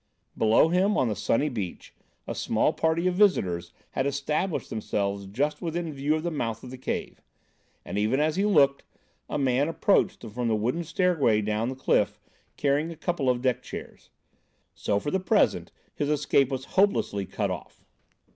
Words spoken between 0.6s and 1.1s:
him, on